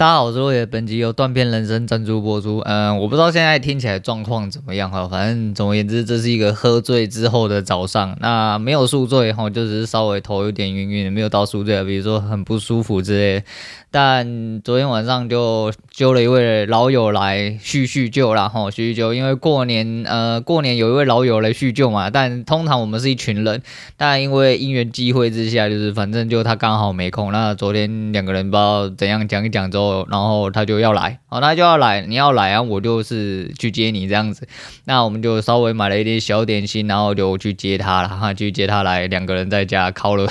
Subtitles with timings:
[0.00, 2.60] 大家好，我是落叶，本集由断片人生赞助播出。
[2.60, 8.16] 嗯，我不知道现在听起来状况怎么样哈，反正总而言之，这是一个喝醉之后的早上。
[8.18, 13.44] 那没有宿醉哈，就只是稍微头有点晕晕，没有到宿醉，比如说很不舒服之类。
[13.92, 22.08] 但昨天晚上就揪了一位老友来叙叙旧啦哈，叙叙旧，因为过年呃过年有一位老友来叙旧嘛。
[22.08, 23.60] 但通常我们是一群人，
[23.98, 27.30] 但因为因缘际会之下，就是反正就他刚好没空。
[27.32, 29.89] 那昨天两个人不知道怎样讲一讲之后。
[30.10, 34.46] 然后他就要来，好，他就要来，你要来啊，我就是去接你这样子。
[34.84, 40.26] 那我们就稍微买了一点小点心，然后就去接他了，哈，去接他来，两个人在家烤了，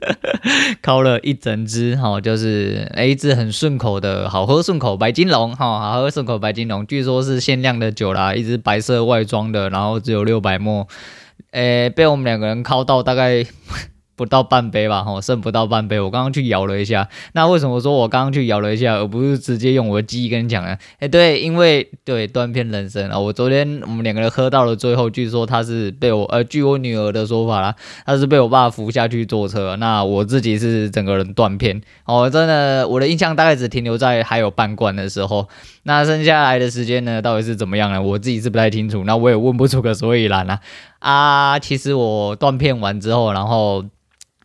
[0.82, 10.86] 烤了一整支，哈，就是诶一支很顺口的好喝顺口白金龙，哈，好喝顺口白金龙，据说是限量的酒啦，一支白色外装的，然后只有六百 ml，
[11.52, 13.44] 诶，被我们两个人烤到大概。
[14.16, 15.98] 不到半杯吧，吼，剩不到半杯。
[15.98, 20.76] 我刚刚去摇了一下，那为什么说我刚刚去摇了一下，而不是直接用我的记忆跟你讲呢？
[21.00, 27.74] 哎，对，因为对断片人生啊，我昨天我们两个人喝到了最后，据说他是被我，呃，据我女儿的说法啦，
[28.06, 31.82] 他是被我爸扶下去坐车，那我自己是整个人断片。
[32.04, 35.48] 哦，真的，我的印象大概只停留在还有半罐的时候，
[35.82, 38.00] 那剩下来的时间呢，到底是怎么样呢？
[38.00, 40.60] 我自己是不太清楚，那我也问不出个所以然啊。
[41.00, 43.84] 啊，其实我断片完之后，然后。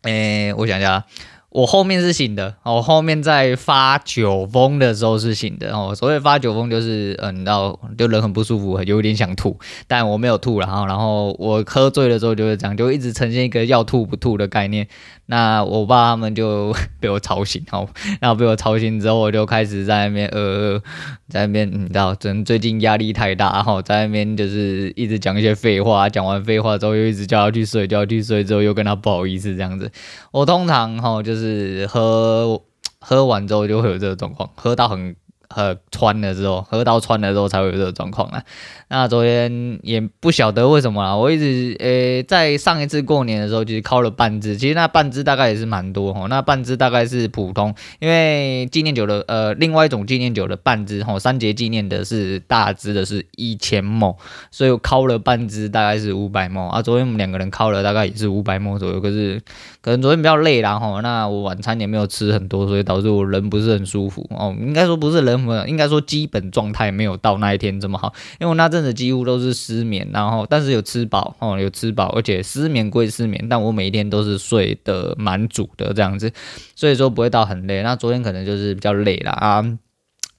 [0.02, 1.04] 哎，我想一下。
[1.50, 5.92] 我后面是醒的，我后面在发酒疯的时候是醒的哦。
[5.94, 14.86] 所谓发酒疯就是，嗯，你知道，就人很不舒服，有点想吐，但我没有吐，然后，然后我喝醉的时候就是这样，就一直呈现一个要吐不吐的概念。
[15.26, 17.88] 那我爸他们就 被我吵醒，哦，
[18.20, 20.80] 然后被我吵醒之后，我就开始在那边呃，
[21.28, 29.90] 在那边你知道，真最近压力太大，然后，在那边就是一直讲一些废话，讲完废话之后又一直叫他去睡，叫他去睡之后又跟他不好意思这样子。
[30.32, 32.62] 我通常哈就是是喝
[33.00, 35.16] 喝完之后就会有这个状况，喝到很。
[35.52, 38.42] 喝穿了之后，喝到穿了之后才会有这个状况啊。
[38.88, 46.26] 那昨天也不晓得为什么啊，我一直呃、在上一次过年的时候就是敲了半只，其实那半只大概也是蛮多哈。
[46.28, 54.16] 那半只大概是普通，因为纪念酒的呃另外一种纪念酒的半只哈，三节纪念的是大只的是一千 ml，
[54.52, 56.80] 所以我敲了半只大概是五百 ml 啊。
[56.80, 59.40] 昨天我们两个人敲了大概也是五百 ml 左右，可是
[59.80, 61.00] 可能昨天比较累啦哈。
[61.00, 64.54] 那我晚餐也没有吃很多，所以导致我人不是很舒服哦。
[64.60, 65.39] 应该说不是人。
[65.66, 76.32] 应该说基本状态没有到那一天这么好，因为我那阵子几乎都是失眠，然后但是有吃饱哦，有吃饱，而且失眠归失眠，但我每一天都是睡得蛮足的这样子，
[76.74, 77.82] 所以说不会到很累。
[77.82, 79.62] 那昨天可能就是比较累了啊，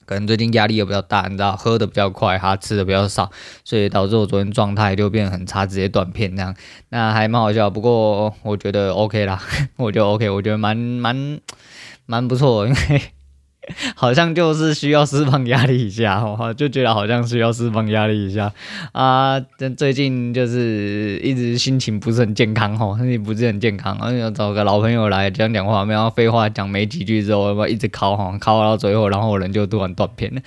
[0.04, 3.30] 可能最近压力也比较大，你知道，喝的比较快，哈，吃的比较少，
[3.64, 6.54] 所以导致我昨天状态就变得很差，直接断片这样，
[6.90, 7.70] 那还蛮好笑。
[7.70, 9.40] 不过我觉得 OK 啦，
[9.76, 11.40] 我觉得 OK，我觉得蛮蛮
[12.06, 13.02] 蛮不错，因为。
[13.94, 18.52] 好像就是需要释放压力一下，哈， 就觉得好像需要释放压力一下
[18.90, 19.40] 啊。
[19.56, 23.96] 但最近就是一直心情不是很健康，哈，心情不是很健康。
[24.00, 30.40] 然后找个老朋友来讲讲话，然后废话讲没几句之后，要不一直考哈，考到最后，然后人就突然断片了。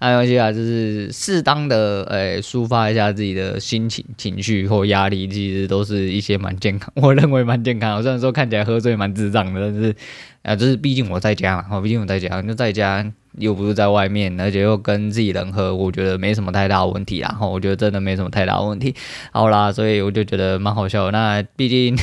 [0.00, 8.02] 没关系啊，就是适当的诶、欸、抒发一下自己的心情、情绪或压力，其实都是一些蛮健康，我认为蛮健康。
[8.02, 9.94] 虽然说看起来喝醉蛮智障的，但是。
[10.42, 13.04] 啊，就是毕竟我在家嘛，哈，毕竟我在家，就在家
[13.38, 18.94] 又不是在外面，而且又跟自己人喝，我觉得没什么太大问题啦，哈，我觉得真的没什么太大问题。
[19.30, 21.10] 好啦，所以我就觉得蛮好笑。
[21.10, 21.96] 那毕竟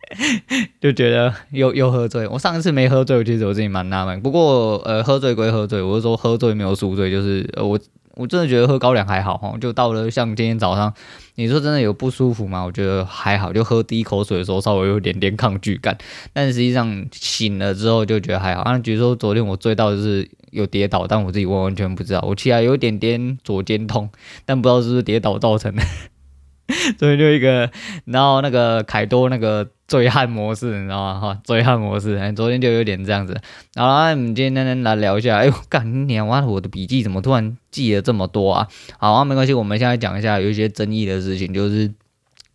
[0.80, 4.20] 就觉得又又喝醉，我上一次没喝醉，其实我自己蛮纳闷。
[4.22, 7.78] 不过呃，喝醉归喝醉，我是说喝醉没有宿醉，就是呃我。
[8.18, 10.92] 我真的觉得喝高粱还好哈，就到了像今天早上，
[11.36, 12.64] 你说真的有不舒服吗？
[12.64, 15.96] 我觉得还好，就喝第一口水的时候稍微有点点抗拒感，
[16.32, 18.62] 但实际上醒了之后就觉得还好。
[18.62, 24.10] 啊，比如说昨天我醉到就是有跌倒，但我自己完完全不知道，我起来有一点点左肩痛，
[24.44, 25.82] 但不知道是不是跌倒造成的。
[26.98, 27.70] 这边就一个，
[28.04, 31.20] 然后那个凯多那个醉汉模式，你知道吗？
[31.20, 33.34] 哈，醉汉模式，昨天就有点这样子。
[33.74, 35.38] 然后，我们今天来聊一下。
[35.38, 36.26] 哎呦，干你娘！
[36.28, 38.68] 哇，我的笔记怎么突然记了这么多啊？
[38.98, 41.90] 好啊，没关系，我们现在讲一下有一些争议的事情，就是。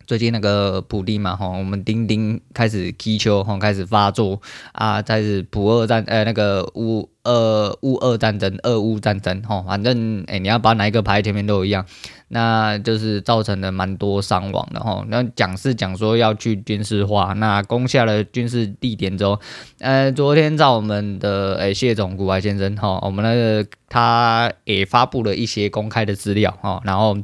[0.06, 4.40] 最近那个普丁嘛，吼，我们丁丁开始踢球，吼，开始发作
[4.72, 11.86] 啊，开始普二战，呃，那个乌俄乌二战争，俄乌战争，吼，反正，哎，你要把哪一个排前面都一样，
[12.28, 15.04] 那就是造成了蛮多伤亡的，吼。
[15.08, 19.40] 那讲是讲说要去军事化，那攻下了军事地点之后，
[19.78, 27.16] 呃，昨天在我们的，哎，谢总古白先生，哈，我们那个他也发布了一些公开的资料，哈，然后。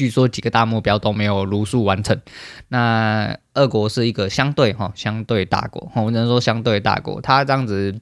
[0.00, 2.18] 据说几个大目标都没有如数完成。
[2.68, 7.20] 那俄国是一个相对哈相对大国，我只能说相对大国。
[7.20, 8.00] 他这样子，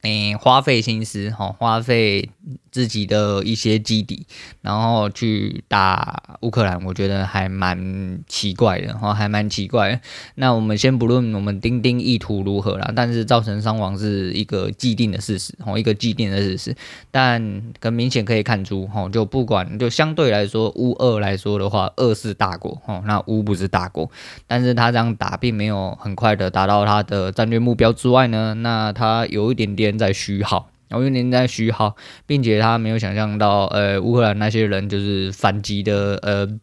[0.00, 2.30] 诶，花费心思哈，花费
[2.72, 4.26] 自己的一些基底，
[4.62, 10.00] 然后去打乌克兰，我觉得还蛮奇怪的哈，还蛮奇怪。
[10.36, 16.74] 那我们先不论我们丁丁意图如何啦，但是造成伤亡是一个既定的事实哈，一个既定的事实。
[17.10, 24.10] 但很明显可以看出哈，就不管就相对来说乌俄来说的话，俄是大国哈，那乌不是大国，
[24.46, 29.90] 但是他这样打并没有很快的达到他的战略目标之外呢，那他有一点点。
[30.00, 31.96] 在虚耗，然后有点在虚耗，
[32.26, 36.60] 并且他没有想象到，呃，乌克兰那些人就是反击的，呃。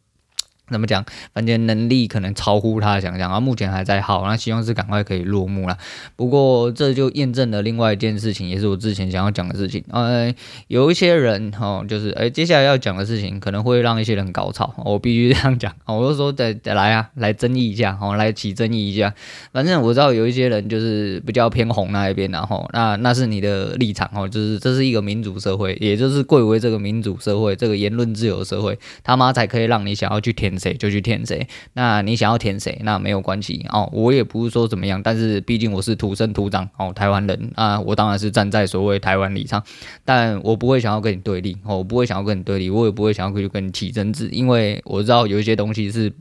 [0.69, 1.03] 怎么讲？
[1.33, 5.77] 反正能力可能超乎他的想象，然后目前还在耗，那希望是赶快可以落幕了。
[6.15, 9.81] 不过这就验证了另外一件事情，也是我之前想要讲的事情。
[9.89, 10.33] 呃，
[10.67, 15.73] 有一些人哈，就是哎，接下来要讲的事情可能会让一些人高潮，我必须这样讲。
[15.85, 19.13] 我就说再再来啊，来争议一下，哦，来起争议一下。
[19.53, 30.56] 反正我知道有一些人就是比较偏红那一边，然后那那是你的立场哦，就是这是一个民主社会，也就是贵为这个民主社会，这个言论自由社会，他妈才可以让你想要去填。
[30.59, 33.89] 谁就去填谁，那你想要填谁，那没有关系哦。
[33.91, 39.63] 我也不是说怎么样，但是毕竟我是土生土长哦，台湾人啊，我当然是站在所谓台湾立场，
[40.05, 46.11] 但我不会想要跟你对立哦，我不会想要跟你对立，我也不会想要去跟你起争执，因为我知道有一些东西是，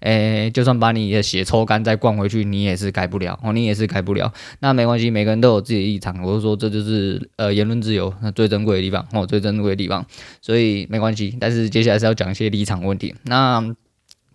[0.00, 4.32] 诶、就算把你的血抽干再灌回去，你也是改不了哦，你也是改不了。
[4.60, 10.04] 那没关系，每个人都有自己的立场，我就说这就是呃言论自由那最珍贵的地方哦，最珍贵的地方，
[10.40, 11.36] 所以没关系。
[11.40, 13.74] 但是接下来是要讲一些立场问题，那。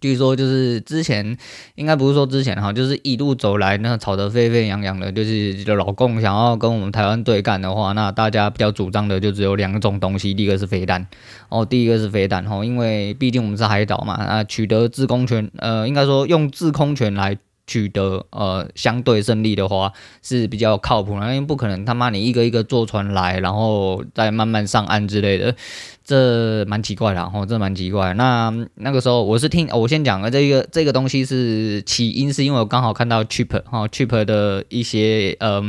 [0.06, 1.36] 据说就是之前，
[1.74, 11.08] 应该不是说之前哈，就是一路走来，那吵得沸沸扬扬的，就是老共想要跟我们台湾对干的话，那大家比较主张的就只有两种东西，第一个是飞弹，
[11.50, 17.36] 哦，第一个是飞弹哈，因为毕竟我们是海岛嘛，啊，取得制空权，呃，应该说用制空权来。
[17.68, 19.92] 取得呃相对胜利的话
[20.22, 25.56] 是比较靠谱的，因为不可能他妈你一个一个坐船来，然后再慢慢上岸之类的，
[26.04, 28.14] 这蛮奇怪的，哦，这蛮奇怪。
[28.14, 35.64] 那那个时候我是听，我先讲了这个这个东西是起因，是因为我刚好看到 Cheap 哈 Cheap 的一些呃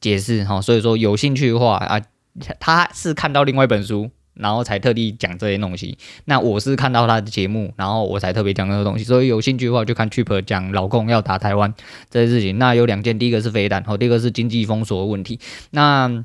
[0.00, 2.00] 解释哈，所以说有兴趣的话啊，
[2.58, 4.10] 他是看到另外一本书。
[4.36, 5.96] 然后才特地讲这些东西。
[6.26, 9.04] 那我是看到他的节目，然后我才特别讲这个东西。
[9.04, 11.72] 所以有兴趣的话，就看 Trip 讲老公要打台湾
[12.10, 12.58] 这些事情。
[12.58, 15.38] 那有两件，第一个是飞弹，和第二个是经济封锁的问题。
[15.70, 16.24] 那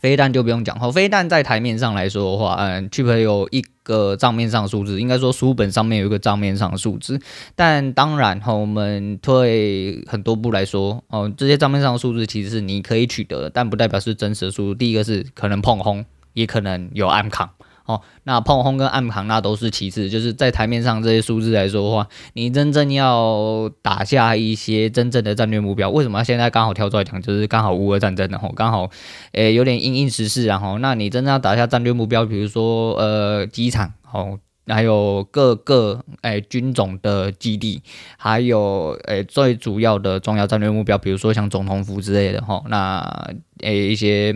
[0.00, 7.18] 飞弹就不用讲，后飞弹在台面上来说的话，嗯，Trip 有一个账面上数字，应该说书本上面有一个账面上数字。
[7.54, 14.78] 但当然，哈，我们退很多步来说，哦，这些账面上的数字其实是你可以取得的，但不代表是真实的数字。
[14.78, 16.04] 第一个是可能碰轰。
[16.34, 17.48] 也可能有暗扛
[17.86, 28.88] 哦，那碰轰跟暗扛那都是其次，就是在台面上这些数字来说的话，你真正要打下一些真正的战略目标，为什么现在刚好跳出来讲，就是刚好乌俄战争的吼，刚好
[29.32, 37.82] 诶、有点因应时事然后，那你真正要打下战略目标，比如说呃机场哦，还有各个诶、军种的基地，
[38.16, 43.28] 还有诶、最主要的重要战略目标，比如说像总统府之类的吼，那
[43.60, 44.34] 诶、一些。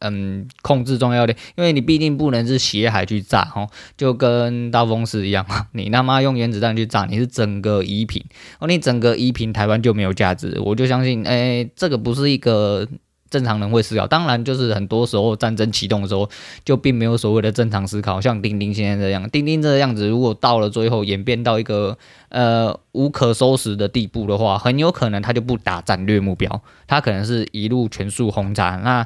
[0.00, 5.66] 嗯，控制重要的，因为你毕竟不能是血海去炸哦，就跟大风势一样嘛。
[5.72, 8.24] 你他妈用原子弹去炸，你是整个夷平
[8.60, 10.56] 哦，你整个夷平台湾就没有价值。
[10.64, 12.86] 我就相信，哎，这个不是一个
[13.28, 14.06] 正常人会思考。
[14.06, 16.30] 当然，就是很多时候战争启动的时候，
[16.64, 18.20] 就并没有所谓的正常思考。
[18.20, 29.04] 像丁丁现在这样，丁丁这个样子，如果到了最后演变到一个呃无可收拾的地步的话，很有可能他就不打战略目标，他可能是一路全速轰炸那。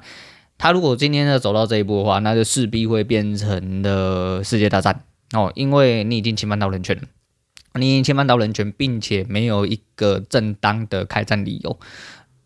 [0.62, 5.02] 他如果今天要走到这一步的话，那就势必会变成了世界大战
[5.32, 7.02] 哦，因为你已经侵犯到人权了，
[7.80, 11.80] 你侵犯到人权，并且没有一个正当的开战理由，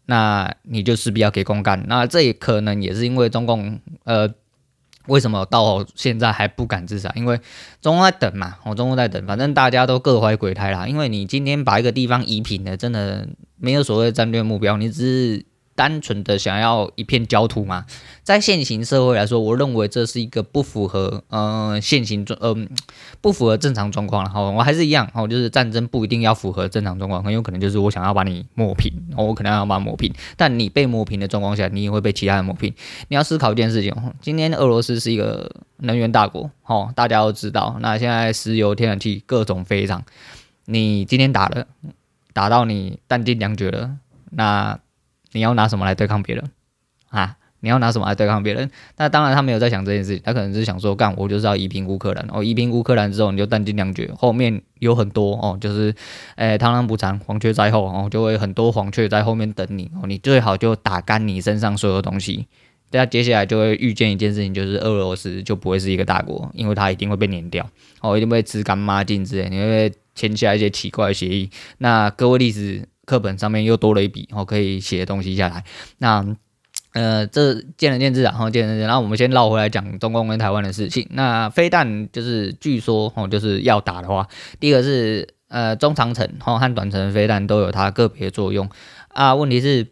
[0.07, 1.85] 那你就势必要给公干。
[1.89, 4.27] 那这也可能也是因为中共呃，
[5.09, 7.13] 为什么到现在还不敢自杀？
[7.17, 7.39] 因为
[7.83, 10.89] 中共在等嘛，我中共在等，反正大家都各怀鬼胎啦。
[10.89, 15.45] 因为你今天把一个地方夷平了，真的没有所谓的战略目标，你只是。
[15.77, 17.85] 单纯的想要一片焦土吗，
[18.25, 22.57] 在现行社会来说，我认为这是一个不符合呃现行状呃
[23.21, 24.31] 不符合正常状况了。
[24.31, 32.73] 好，我还是一样，好，就是战争不一定要符合正常状况，很有可能就是我想要把你抹平，我可能要把你抹平，但你被抹平的状况下，你也会被其他人抹平。
[33.09, 40.03] 你要思考一件事情，今天俄罗斯是一个能源大国，好，大家都知道，那现在石油、天然气各种非常，
[40.65, 41.67] 你今天打了，
[42.33, 43.91] 打到你弹尽粮绝了，
[44.31, 44.81] 那。
[45.37, 46.43] 你要拿什么来对抗别人
[47.11, 47.37] 啊？
[47.61, 48.71] 你要拿什么来对抗别人？
[48.97, 55.93] 那当然，他没有在想这件事情，他可能是想说，干我就是要夷平乌克兰，哦，夷平乌克兰之后，你就弹尽粮绝，后面有很多哦，就是，
[56.37, 62.47] 诶、螳螂捕蝉，黄雀在后哦，就会很多黄雀在后面等你哦，你最好就打干你身上所有东西，
[62.91, 67.69] 大家接下来就会遇见一件事情，就是俄罗斯就不会是一个大国，因为它一定会被碾掉，
[68.01, 71.51] 哦，一定会吃干抹净之类，你会签下一些奇怪的协议。
[71.79, 75.65] 那各位历史课本上面又多了一笔哦，可以写东西下来。
[75.97, 76.37] 那
[76.93, 78.87] 呃，这见仁见智啊，哈见仁见智。
[78.87, 81.09] 那我们先绕回来讲中共跟台湾的事情。
[81.13, 84.29] 那飞弹就是据说哦，就是要打的话，
[84.61, 88.69] 第一个是呃中长程和短程飞弹都有它个别作用
[89.09, 89.87] 啊，问题是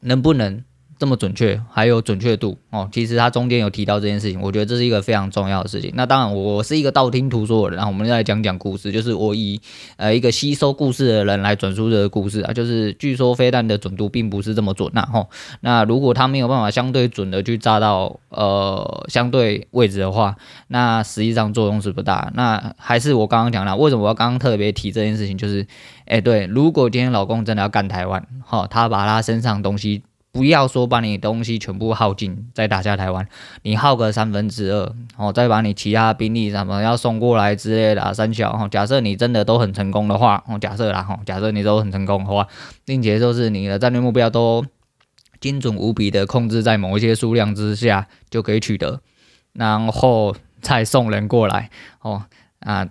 [0.00, 0.64] 能不能？
[1.00, 2.86] 这么准确，还有准确度哦。
[2.92, 5.90] 其实他中间有提到这件事情，我觉得这是一个非常重要的事情。
[5.94, 9.58] 那当然，我是一个道听途说的人，然后我们再讲讲故事，就是我以
[9.96, 12.52] 呃一个吸收故事的人来转述这个故事啊。
[12.52, 15.30] 就是据说飞弹的准度并不是这么准呐，吼。
[15.62, 20.36] 那如果他没有办法相对准的去炸到呃相对位置的话，
[20.68, 22.30] 那实际上作用是不大。
[22.34, 25.38] 那还是我刚刚讲了，为什么我要刚刚特别提这件事情？
[25.38, 25.66] 就是，
[26.04, 30.02] 哎，对，如果今天老公真的要干台湾，哈，他把他身上东西。
[30.32, 33.26] 不要说把你东西全部耗尽再打下台湾，
[33.62, 42.46] 你耗个三分之二，哦，再把你其他兵力什么要送过来之类的三小，哦，假设你真的都很成功的话，哦，假设啦，哈，假设你都很成功的话，
[42.84, 44.64] 并且就是你的战略目标都
[45.40, 49.00] 精准无比的控制在某一些数量之下就可以取得，
[49.52, 51.70] 然后再送人过来，
[52.02, 52.24] 哦，
[52.60, 52.88] 啊。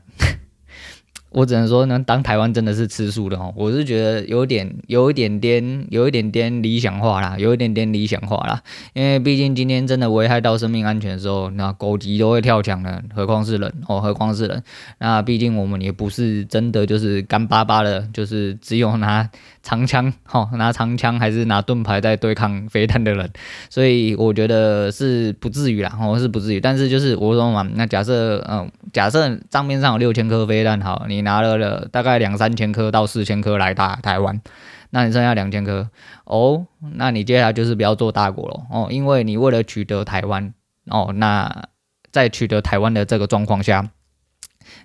[1.32, 8.60] 我只能说呢，当台湾真的是吃素的哦，我是觉得有点、有一点点、有一点点理想化啦，有一点点理想化啦。
[8.94, 14.64] 因为毕竟今天真的危害到生命安全的时候，那狗急都会跳墙了，何况是人哦，何况是人。
[14.98, 19.30] 那毕竟我们也不是真的就是干巴巴的，就是只有拿
[19.62, 23.30] 长枪哈，拿长枪还是拿盾牌在对抗飞弹的人，
[23.70, 26.60] 所以我觉得是不至于啦，哦，是不至于。
[26.60, 31.19] 但是就是我说嘛，那假设嗯，假设账面上有六千颗飞弹，好，你。
[31.20, 34.42] 你拿了了大概两三千颗到四千颗来打台湾，
[34.92, 35.90] 那你剩下两千颗
[36.24, 40.54] 哦，那你接下来就是不要做大国了哦，因为你为了取得台湾
[40.86, 41.68] 哦，那
[42.10, 43.90] 在取得台湾的这个状况下，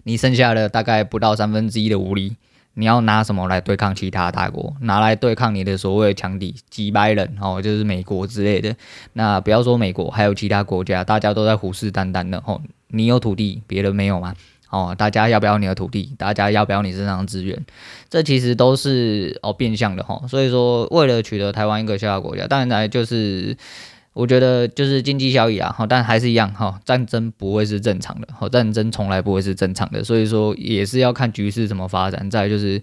[0.03, 2.37] 你剩下的大概不到三分之一的武力，
[2.75, 4.75] 你要拿什么来对抗其他大国？
[4.81, 8.75] 拿来对抗你的所谓强敌几百人哦，就是美国之类的。
[9.12, 12.61] 那不要说美国，还有其他国家，大家都在虎视眈眈的哦。
[12.88, 14.35] 你有土地，别人没有吗？
[14.75, 16.12] 哦，大家要不要你的土地？
[16.19, 17.64] 大家要不要你身上的资源？
[18.11, 20.21] 这其实都是哦变相的哈。
[20.26, 23.57] 所以说，为了取得台湾一个小小国家，当然来就是
[24.12, 25.73] 我觉得就是经济效益啊。
[25.78, 30.02] 哈，但还是一样哈，战争不会是正常的，哈，战争从来不会是正常的。
[30.02, 32.28] 所以说，也是要看局势怎么发展。
[32.28, 32.83] 再就是，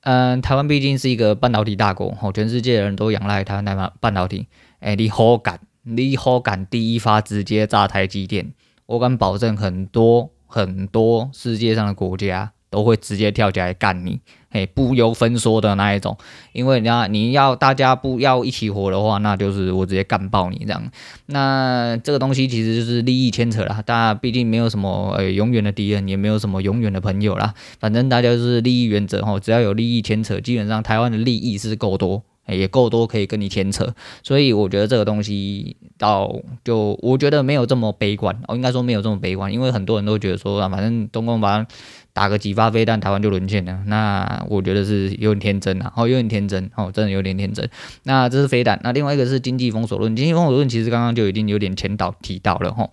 [0.00, 4.46] 嗯，台湾毕竟是一个半导体大国，哈，全世界的人都仰赖台湾半半导体。
[4.80, 8.52] 哎，你好敢，你好敢第一发直接炸台积电，
[8.86, 10.30] 我敢保证很多。
[10.52, 16.14] 很多世界上的国家都会直接跳起来干你，嘿，不由分说的那一种。
[16.52, 20.90] 因为你要你要大家不要一起活的话，那就是我直接干爆你这样。
[21.26, 27.54] 那这个东西其实就是利益牵扯啦，大家毕竟没有什么呃永远的敌人，也没有什么永远的朋友啦。
[27.80, 32.22] 反正大家就是利益原则吼，只要有利益牵扯，基本上台湾的利益是够多。
[32.46, 36.34] 也够多可以跟你牵扯，所以我觉得这个东西到
[36.64, 41.66] 就我觉得没有这么悲观哦，应该说没有这么悲观，因为很多人都觉得说啊，反正中共把
[42.12, 43.82] 打个几发飞弹，台湾就沦陷了。
[43.86, 47.70] 那我觉得是有点天真啊，哦，有点天真哦，真的有点天真。
[48.02, 50.14] 那这是飞弹，那另外一个是经济封锁论。
[50.16, 52.90] 经济封锁论其实刚刚就已经有点前导提到了哈。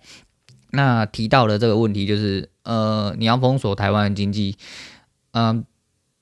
[0.70, 4.56] 那提到了这个问题就是，呃，你要封锁台湾的经济，
[5.32, 5.64] 嗯、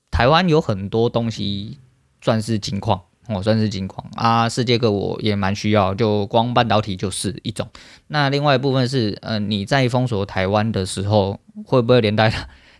[0.09, 1.77] 台湾有很多东西
[2.21, 3.03] 算是金矿。
[3.29, 7.67] 我、算是金矿啊，世界各国也蛮需要，就光半导体就是一种。
[8.07, 12.29] 那另外一部分是，呃，你在封锁台湾的时候，会不会连带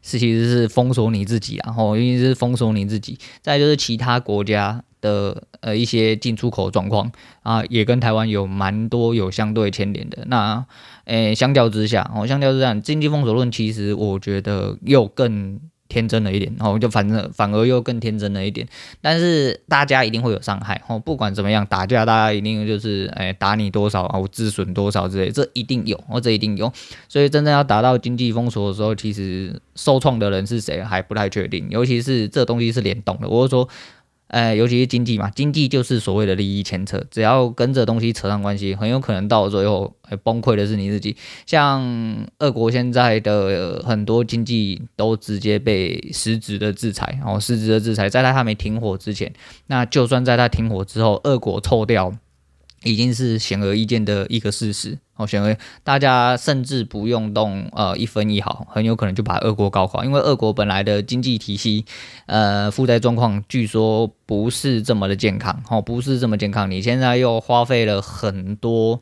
[0.01, 1.75] 是其实是封锁你自己啊？
[1.77, 3.17] 哦，因为是封锁你自己。
[3.41, 7.11] 再就是其他国家的呃一些进出口状况
[7.43, 10.23] 啊，也跟台湾有蛮多有相对牵连的。
[10.27, 10.65] 那，
[11.05, 15.59] 诶，相较之下，哦，相较之下，经济封锁论其实我觉得又更。
[15.89, 18.65] 天真了一点，哦，就反正反而又更天真了一点。
[19.01, 26.71] 但是大家一定会有伤害，哦，不管怎么样打架，大家一定就是，哎，打你多少啊，我自损多少之类，这一定有，哦，这一定有。
[27.09, 33.67] 所以真正要达到经济封锁的时候，其实受创的人是谁还不太确定，尤其是这东西是联动的，我是说。
[34.29, 39.93] 呃，尤其是经济嘛，经济就是所谓的利益牵扯，只要跟这东西扯上关系，很有可能到最后
[40.23, 41.15] 崩溃的是你自己。
[41.45, 49.33] 像俄国现在的很多经济都直接被实质的制裁，哦，实质的制裁，在他还没停火之前，
[49.67, 52.13] 那就算在他停火之后，俄国抽掉。
[52.83, 54.97] 已经是显而易见的一个事实。
[55.15, 61.83] 哦，显而大家甚至不用动呃一分一毫，很有可能就把俄国搞垮，因为俄国本来的经济体系，
[62.25, 66.71] 呃，负债状况据说不是这么的健康，哦，不是这么健康。
[66.71, 69.01] 你现在又花费了很多。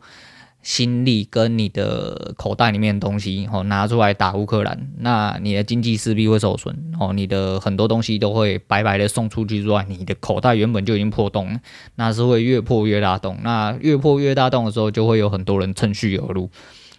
[0.67, 11.57] 心力跟你的口袋里面的东西哦拿出来打乌克兰，那你的经济势必会受损哦，你的很多东西都会白白的送出去之外，你的口袋原本就已经破洞，
[11.95, 16.49] 那是会越破越大洞，那越破越大洞的时候，就会有很多人趁虚而入，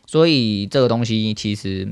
[0.07, 1.87] 所以这个东西其实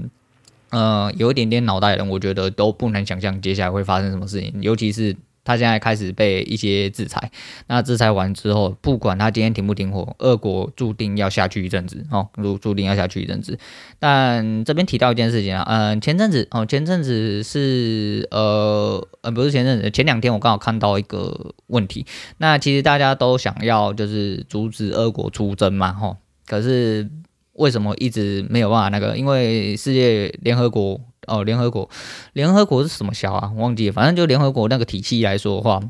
[0.70, 5.14] 呃有一点点脑袋的人，我觉得都不难想象接下来会发生什么事情，尤其是。
[5.46, 7.30] 他现在开始被一些制裁，
[7.68, 13.56] 那制裁完之后，不管他今天停不停火，俄国注定要下去一阵子哦，注注定要下去一阵子。
[14.00, 22.04] 但这边提到一件事情啊，嗯，前阵子哦，前阵子是呃呃，不是前阵子，前两天我刚好看到一个问题。
[22.38, 27.08] 那其实大家都想要就是阻止俄国出征嘛，吼，可是
[27.52, 29.16] 为什么一直没有办法那个？
[29.16, 31.00] 因为世界联合国。
[31.26, 31.88] 哦，联合国，
[32.32, 33.52] 联合国是什么小啊？
[33.56, 35.80] 忘记了，反正就联合国那个体系来说的话，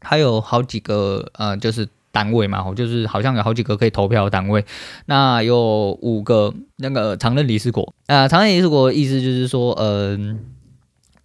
[0.00, 4.64] 它有好几个呃，就是单位嘛，就是好像有好几个可以投票的单位。
[5.06, 10.40] 那有五个那个常任理事国，啊、常任理事国的意思就是说，嗯、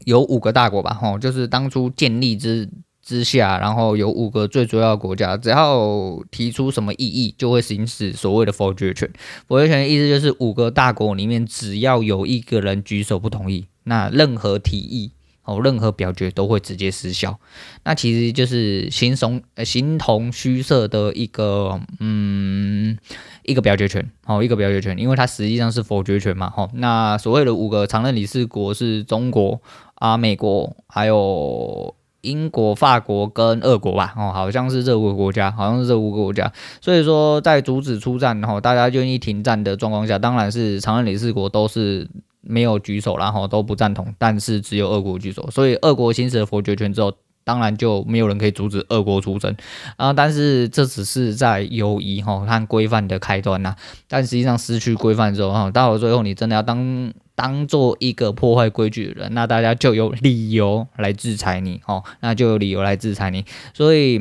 [0.06, 2.70] 有五个大国吧，吼，就是当初建立之。
[3.02, 9.12] 之下，然后有五个最主要的国家，只要提出什么异议，就会行使所谓的否决权。
[9.48, 15.12] 否决权的意思就是五个大国里面，只要有一个人举手不同意，那任何提议
[15.44, 17.40] 哦，任何表决都会直接失效。
[17.84, 22.96] 那其实就是形同形同虚设的一个嗯
[23.44, 26.52] 一个表决权哦，一个表决权，因为它实际上是否决权嘛。
[26.52, 29.60] 吼，那所谓的五个常任理事国是中国
[29.96, 31.96] 啊、美国还有。
[32.22, 36.52] 英国、法国跟俄国吧，哦，好像是这五个国家，好像是这五个国家。
[36.80, 42.08] 所以说，在阻止出战，然后大家愿意停战的状况下，当然是常任理事国都是
[42.42, 45.50] 没有举手，然后都不赞同，但是只有俄国举手。
[45.52, 47.12] 所以，俄国行使了否决权之后，
[47.44, 49.56] 当然就没有人可以阻止俄国出征
[49.98, 50.14] 啊。
[50.14, 53.76] 但是这只是在友谊哈和规范的开端呐，
[54.08, 57.12] 但实际上失去规范之后，哈，到了最后，你真的要当。
[57.36, 63.46] 当做一个破坏规矩的人，那大家就有理由来制裁你哦，那就有理由来制裁你。
[63.74, 64.20] 所以，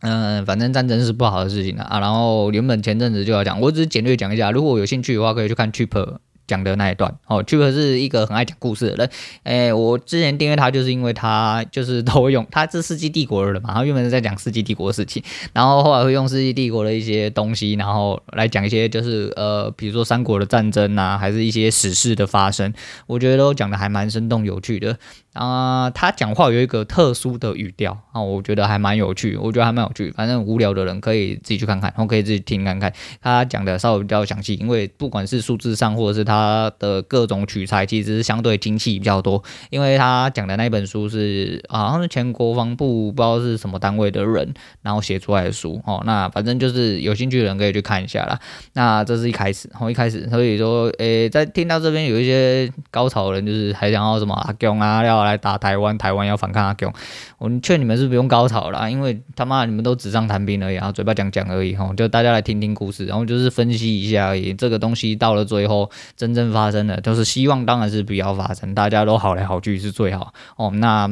[0.00, 2.00] 嗯、反正战争是不好的事情啊。
[2.00, 6.18] 然后原本前阵子就要讲，我只是简略讲一下，如果有兴趣的话，可以去看 Chip。
[6.48, 9.10] 讲的那一段哦，Chip 是一个很爱讲故事的人。
[9.44, 22.72] 诶，我之前订阅他就是因为他就是都会用， 他是世纪帝国的人嘛，他原本是在讲世纪帝国的事情，然后后来会用世纪帝国的一些东西，然后来讲一些就是呃，比如说三国的战争呐、啊，还是一些史事的发生，
[23.06, 24.98] 我觉得都讲的还蛮生动有趣的。
[25.34, 30.10] 啊、他讲话有一个特殊的语调啊，我觉得还蛮有趣，我觉得还蛮有趣。
[30.10, 32.92] 反正无聊的人可以自己去看看，然后可以自己听看看。
[33.20, 39.42] 他讲的稍微比较详细，因为不管是数字上或者是他他的各种取材，其实是相对精细比较多。
[39.68, 46.02] 因为他讲的那本书是好像是前国防部不知道是什么单位的人，然后写出来的书哦。
[46.06, 48.40] 那反正就是有兴趣的人可以去看一下啦。
[48.72, 55.18] 那这是一开始，然后一开始，所以说，诶，在听到这边有一些高潮的人，就是还想要什么阿公啊，要。
[55.28, 56.90] 来打台湾，台湾要反抗阿共，
[57.38, 64.54] 我劝你们是不用高潮啦，因为他妈你们都纸上谈兵而已，然后嘴巴讲讲而已吼，就大家来听听故事，然后就是分析一下而已。
[64.54, 70.70] 这个东西到了最后真真正发生的，就是希望当然是不要发生，大家都好来好去是最好哦。
[70.74, 71.08] 那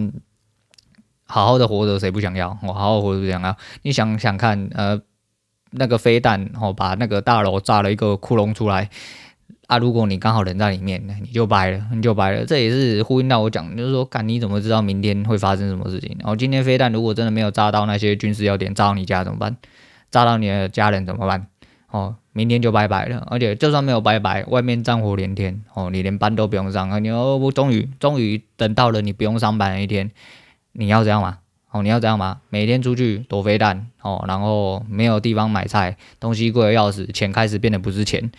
[1.24, 2.56] 好好的活着谁不想要？
[2.62, 3.56] 我好好活着不想要？
[3.82, 5.00] 你想想看，呃，
[5.70, 8.90] 那个飞弹哦，把那个大楼炸了一个窟窿出来。
[9.66, 12.46] 啊，如果你刚好人在里面，你就掰了，你就掰了。
[12.46, 16.14] 这也是呼应到我讲，就是说，干你怎么知道明天会发生什么事情？
[16.20, 19.56] 然后今天飞弹如果真的没有炸到那些军事要点，炸到你家怎么办？
[20.08, 21.48] 炸到你的家人怎么办？
[21.96, 23.26] 哦，明天就拜拜了。
[23.30, 27.02] 而且就算没有拜拜，外面战火连天，哦，你连班都不用上。
[27.02, 30.10] 你哦，我终于终于等到了你不用上班的一天，
[30.72, 31.38] 你要这样吗？
[31.70, 32.40] 哦，你要这样吗？
[32.50, 38.30] 每天出去躲飞弹，哦，然后没有地方买菜，东西贵的要死，钱开始变得不是钱。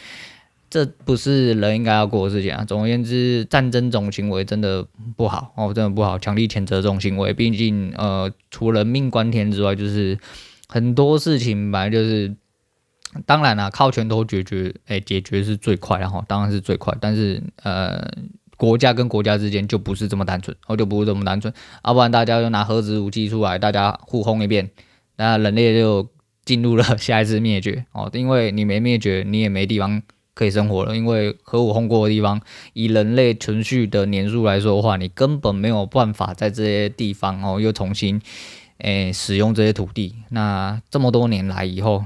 [0.69, 2.65] 这不是人应该要过的事情啊！
[2.65, 7.33] 总而言之，战争这种行为真的不好哦，真的不好，强力谴责这种行为。
[7.33, 10.19] 毕竟，呃，除了命关天之外，就是
[10.67, 12.35] 很多事情本来就是，
[13.25, 16.95] 当然啦，靠拳头解决，哎，解决是最快，然后当然是最快。
[16.99, 18.07] 但是，呃，
[18.55, 21.53] 国家跟国家之间就不是这么单纯，哦，就不是这么单纯。
[21.83, 24.69] 要不然大家就拿核子武器出来，大家互轰一遍，
[25.15, 26.09] 那人类就
[26.45, 28.09] 进入了下一次灭绝哦。
[28.13, 30.01] 因为你没灭绝，你也没地方。
[30.37, 32.39] 可以生活了，因为核武轰过的地方，
[32.73, 38.21] 以人类存续的年数来说的话，你根本没有办法在这些地方哦又重新
[38.77, 40.13] 诶使用这些土地。
[40.29, 42.05] 那这么多年来以后，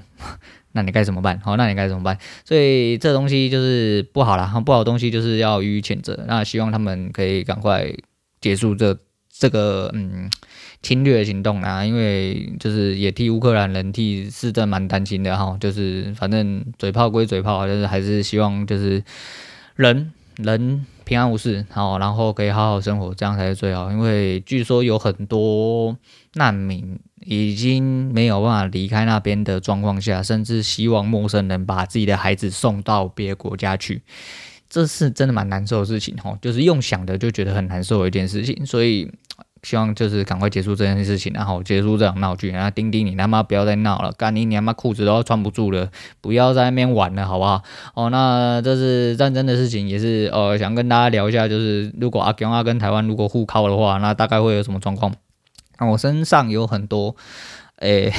[0.74, 1.40] 那你该怎么办？
[1.44, 2.18] 好，那你该怎么办？
[2.46, 6.24] 所以这东西就是不好啦，不好的东西就是要予以谴责。
[6.28, 7.92] 那希望他们可以赶快
[8.40, 8.98] 结束这
[9.30, 10.30] 这个嗯
[10.82, 15.58] 侵略行动啊，因为就是也替乌克兰人替是真蛮担心的哈。
[15.60, 19.04] 就是反正嘴炮归嘴炮，但是还是希望就是
[19.76, 23.92] 人人平安无事，好，然后可以好好生活，这样才是最好。
[23.92, 25.98] 因为据说有很多
[26.36, 26.98] 难民。
[27.24, 34.02] 已经没有办法离开那边的状况下，甚至希望陌生人把自己的孩子送到别国家去，
[34.68, 36.36] 这是真的蛮难受的事情哦。
[36.42, 39.08] 就是用想的就觉得很难受的一件事情，所以
[39.64, 42.50] 希望就是赶快结束这件事情，然后结束这场闹剧。
[42.50, 47.62] 然后丁丁，你他妈不要再闹了，干你你他妈裤子都要穿不住了，不要在那边玩了，好不好？
[47.94, 55.14] 哦，那这是战争的事情，也是呃想跟大家聊一下，就是如果阿共啊跟台湾如果互靠的话，那大概会有什么状况？
[55.80, 57.16] 我身上有很多，
[57.82, 58.14] 诶，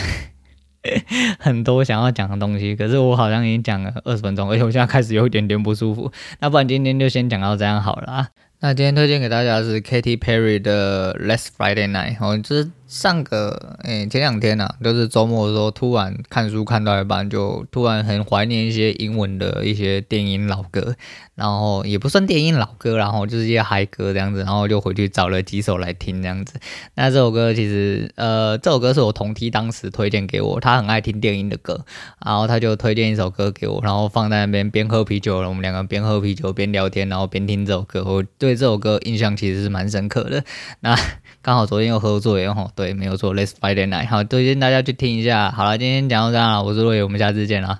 [1.38, 6.10] 很多想要讲的东西，可是我好像已经讲了二十分钟，而且我现在开始有一点点不舒服。
[6.40, 8.28] 那不然今天就先讲到这样好了啊。
[8.64, 12.70] 那今天推荐给大家的是 Katy Perry 的 Last Friday Night，哦，就是。
[12.92, 20.94] 上个诶、欸、前两天呐、啊，就是周末的时候，突然看书看到一半，就突然很怀念一些英文的一些电音老歌，
[21.34, 26.60] 然后也不算电音老歌，然后就是一些嗨歌这样子，然后就回去找了几首来听这样子。
[26.94, 31.86] 那这首歌其实呃，这首歌是我同梯当时推荐给我，他很爱听电音的歌，
[32.22, 38.04] 然后他就推荐一首歌给我，然后放在那边边喝啤酒了，我们两个边喝啤酒边聊天，然后边听这首歌。
[38.04, 40.44] 我对这首歌印象其实是蛮深刻的。
[40.80, 40.94] 那
[41.40, 45.52] 刚好昨天又喝醉，然后对，没有错，Let's Friday Night，好，推荐大家去听一下。
[45.52, 47.78] 好了，今天讲到这样了，我是洛野，我们下次见了。